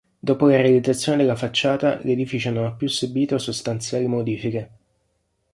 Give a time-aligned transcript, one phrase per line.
[0.19, 4.71] Dopo la realizzazione della facciata l'edificio non ha più subito sostanziali modifiche.